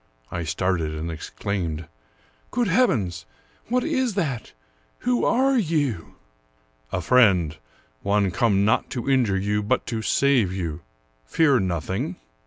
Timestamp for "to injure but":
8.97-9.85